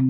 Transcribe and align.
¿Se 0.00 0.06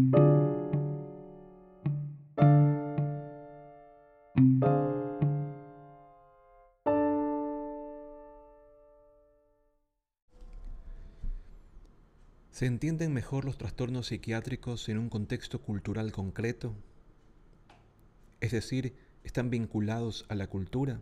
entienden 12.66 13.14
mejor 13.14 13.44
los 13.44 13.58
trastornos 13.58 14.06
psiquiátricos 14.08 14.88
en 14.90 14.98
un 14.98 15.08
contexto 15.08 15.60
cultural 15.60 16.12
concreto? 16.12 16.76
Es 18.40 18.52
decir, 18.52 18.94
¿están 19.24 19.50
vinculados 19.50 20.24
a 20.28 20.36
la 20.36 20.46
cultura? 20.46 21.00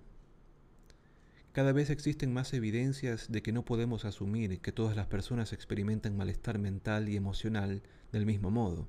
Cada 1.59 1.72
vez 1.72 1.90
existen 1.90 2.32
más 2.32 2.54
evidencias 2.54 3.32
de 3.32 3.43
que 3.43 3.50
no 3.50 3.64
podemos 3.64 4.04
asumir 4.04 4.61
que 4.61 4.70
todas 4.70 4.95
las 4.95 5.08
personas 5.08 5.52
experimentan 5.52 6.16
malestar 6.16 6.57
mental 6.61 7.08
y 7.08 7.16
emocional 7.16 7.82
del 8.12 8.27
mismo 8.27 8.52
modo, 8.52 8.86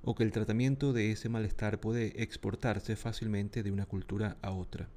o 0.00 0.14
que 0.14 0.22
el 0.22 0.30
tratamiento 0.30 0.92
de 0.92 1.10
ese 1.10 1.28
malestar 1.28 1.80
puede 1.80 2.22
exportarse 2.22 2.94
fácilmente 2.94 3.64
de 3.64 3.72
una 3.72 3.86
cultura 3.86 4.36
a 4.40 4.52
otra. 4.52 4.88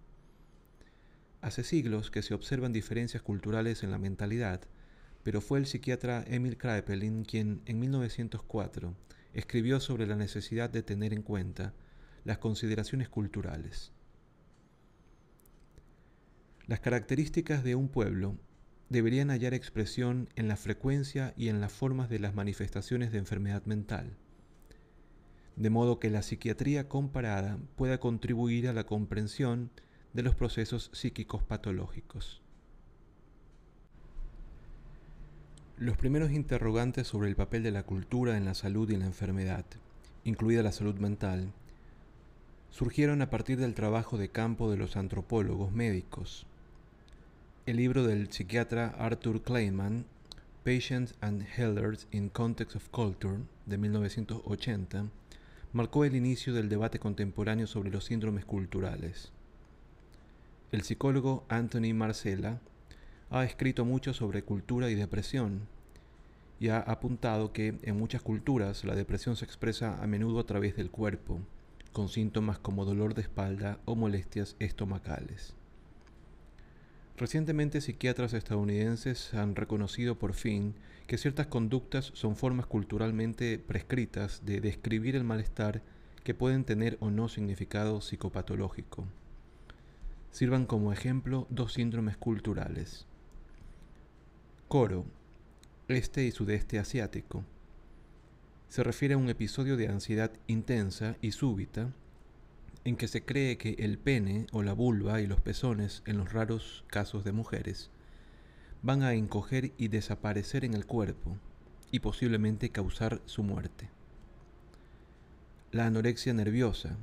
Hace 1.42 1.64
siglos 1.64 2.12
que 2.12 2.22
se 2.22 2.36
observan 2.36 2.74
diferencias 2.74 3.24
culturales 3.24 3.82
en 3.82 3.90
la 3.90 3.98
mentalidad, 3.98 4.62
pero 5.24 5.42
fue 5.42 5.58
el 5.58 5.66
psiquiatra 5.66 6.24
Emil 6.28 6.60
Kraepelin 6.60 7.26
quien 7.26 7.64
en 7.66 7.80
1904 7.80 8.96
escribió 9.34 9.80
sobre 9.80 10.06
la 10.06 10.16
necesidad 10.16 10.70
de 10.70 10.84
tener 10.84 11.12
en 11.12 11.24
cuenta 11.24 11.74
las 12.24 12.38
consideraciones 12.38 13.10
culturales. 13.10 13.92
Las 16.66 16.80
características 16.80 17.62
de 17.66 17.76
un 17.76 17.90
pueblo 17.90 18.38
deberían 18.88 19.32
hallar 19.32 19.54
expresión 19.54 20.30
en 20.36 20.48
la 20.48 20.56
frecuencia 20.56 21.34
y 21.36 21.50
en 21.50 21.60
las 21.60 21.74
formas 21.74 22.10
de 22.10 22.20
las 22.20 22.36
manifestaciones 22.36 23.12
de 23.12 23.18
enfermedad 23.18 23.66
mental, 23.66 24.16
de 25.58 25.70
modo 25.70 26.00
que 26.00 26.10
la 26.10 26.22
psiquiatría 26.22 26.88
comparada 26.88 27.58
pueda 27.76 28.00
contribuir 28.00 28.70
a 28.70 28.74
la 28.74 28.86
comprensión 28.86 29.72
de 30.14 30.24
los 30.24 30.36
procesos 30.36 30.90
psíquicos 30.94 31.44
patológicos. 31.44 32.42
Los 35.78 35.98
primeros 35.98 36.32
interrogantes 36.32 37.08
sobre 37.08 37.28
el 37.28 37.36
papel 37.36 37.64
de 37.64 37.72
la 37.72 37.84
cultura 37.84 38.38
en 38.38 38.46
la 38.46 38.54
salud 38.54 38.90
y 38.90 38.94
en 38.94 39.02
la 39.02 39.08
enfermedad, 39.08 39.66
incluida 40.24 40.64
la 40.64 40.72
salud 40.72 40.96
mental, 40.96 41.52
surgieron 42.70 43.22
a 43.22 43.30
partir 43.30 43.60
del 43.60 43.74
trabajo 43.74 44.18
de 44.18 44.30
campo 44.30 44.72
de 44.72 44.78
los 44.78 44.96
antropólogos 44.96 45.74
médicos. 45.74 46.48
El 47.66 47.78
libro 47.78 48.06
del 48.06 48.30
psiquiatra 48.30 48.94
Arthur 48.98 49.42
Kleinman, 49.42 50.04
Patients 50.66 51.16
and 51.22 51.46
Healers 51.58 52.10
in 52.12 52.28
Context 52.28 52.76
of 52.76 52.90
Culture, 52.90 53.38
de 53.66 53.78
1980, 53.78 55.06
marcó 55.72 56.04
el 56.04 56.14
inicio 56.14 56.54
del 56.54 56.68
debate 56.68 57.00
contemporáneo 57.00 57.66
sobre 57.66 57.90
los 57.90 58.04
síndromes 58.04 58.44
culturales. 58.44 59.32
El 60.74 60.82
psicólogo 60.82 61.46
Anthony 61.48 61.94
Marcella 61.94 62.60
ha 63.30 63.46
escrito 63.46 63.86
mucho 63.86 64.14
sobre 64.14 64.44
cultura 64.44 64.90
y 64.90 64.96
depresión 64.96 65.62
y 66.60 66.68
ha 66.68 66.80
apuntado 66.80 67.54
que 67.54 67.78
en 67.82 67.98
muchas 67.98 68.22
culturas 68.22 68.84
la 68.84 68.94
depresión 68.94 69.38
se 69.38 69.46
expresa 69.46 70.04
a 70.04 70.06
menudo 70.06 70.42
a 70.42 70.46
través 70.46 70.76
del 70.76 70.92
cuerpo, 70.92 71.40
con 71.94 72.10
síntomas 72.10 72.60
como 72.60 72.84
dolor 72.84 73.14
de 73.14 73.22
espalda 73.22 73.80
o 73.86 73.96
molestias 73.96 74.58
estomacales. 74.60 75.56
Recientemente 77.24 77.80
psiquiatras 77.80 78.34
estadounidenses 78.34 79.34
han 79.34 79.56
reconocido 79.56 80.20
por 80.20 80.34
fin 80.34 80.76
que 81.08 81.18
ciertas 81.18 81.48
conductas 81.48 82.12
son 82.16 82.36
formas 82.36 82.66
culturalmente 82.66 83.58
prescritas 83.60 84.46
de 84.46 84.60
describir 84.60 85.16
el 85.16 85.24
malestar 85.24 85.82
que 86.26 86.34
pueden 86.34 86.66
tener 86.66 86.98
o 87.00 87.12
no 87.12 87.30
significado 87.30 88.02
psicopatológico. 88.02 89.06
Sirvan 90.32 90.66
como 90.66 90.92
ejemplo 90.92 91.48
dos 91.50 91.72
síndromes 91.72 92.18
culturales. 92.18 93.06
Coro, 94.68 95.06
este 95.88 96.26
y 96.26 96.32
sudeste 96.32 96.78
asiático. 96.78 97.46
Se 98.68 98.84
refiere 98.84 99.14
a 99.14 99.18
un 99.18 99.30
episodio 99.30 99.78
de 99.78 99.88
ansiedad 99.88 100.34
intensa 100.48 101.16
y 101.22 101.32
súbita 101.32 101.94
en 102.86 102.96
que 102.96 103.08
se 103.08 103.24
cree 103.24 103.58
que 103.58 103.76
el 103.80 103.98
pene 103.98 104.48
o 104.52 104.64
la 104.64 104.74
vulva 104.74 105.22
y 105.22 105.28
los 105.28 105.42
pezones, 105.42 106.04
en 106.06 106.18
los 106.18 106.34
raros 106.34 106.84
casos 106.88 107.24
de 107.24 107.32
mujeres, 107.32 107.90
van 108.82 109.04
a 109.04 109.14
encoger 109.14 109.72
y 109.78 109.88
desaparecer 109.88 110.66
en 110.66 110.74
el 110.74 110.86
cuerpo 110.86 111.38
y 111.92 112.00
posiblemente 112.00 112.70
causar 112.70 113.22
su 113.26 113.44
muerte. 113.44 113.90
La 115.72 115.86
anorexia 115.86 116.34
nerviosa, 116.34 116.98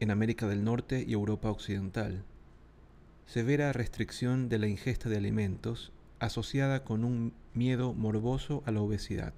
en 0.00 0.10
América 0.10 0.46
del 0.46 0.64
Norte 0.64 1.04
y 1.06 1.12
Europa 1.12 1.50
Occidental. 1.50 2.22
Severa 3.26 3.72
restricción 3.72 4.48
de 4.48 4.58
la 4.58 4.68
ingesta 4.68 5.08
de 5.08 5.16
alimentos 5.16 5.92
asociada 6.20 6.84
con 6.84 7.04
un 7.04 7.32
miedo 7.54 7.94
morboso 7.94 8.62
a 8.66 8.70
la 8.70 8.80
obesidad. 8.80 9.34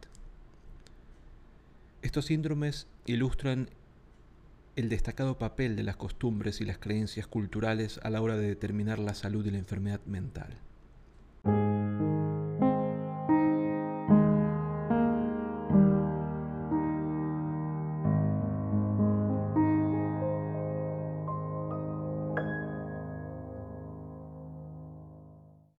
Estos 2.03 2.27
síndromes 2.27 2.87
ilustran 3.07 3.71
el 4.77 4.89
destacado 4.89 5.39
papel 5.39 5.77
de 5.77 5.83
las 5.83 5.97
costumbres 5.97 6.61
y 6.61 6.65
las 6.65 6.79
creencias 6.79 7.27
culturales 7.27 8.01
a 8.03 8.11
la 8.11 8.23
hora 8.23 8.37
de 8.37 8.49
determinar 8.49 8.99
la 8.99 9.15
salud 9.15 9.45
y 9.47 9.51
la 9.51 9.59
enfermedad 9.59 10.01
mental. 10.07 10.59